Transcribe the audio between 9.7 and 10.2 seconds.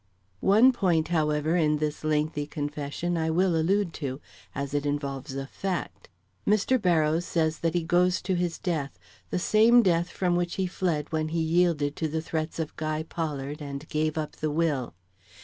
death